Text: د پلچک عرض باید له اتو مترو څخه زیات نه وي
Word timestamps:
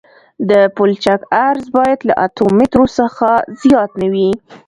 د 0.49 0.51
پلچک 0.75 1.21
عرض 1.47 1.65
باید 1.77 1.99
له 2.07 2.13
اتو 2.25 2.45
مترو 2.57 2.85
څخه 2.97 3.29
زیات 3.61 3.91
نه 4.01 4.07
وي 4.13 4.29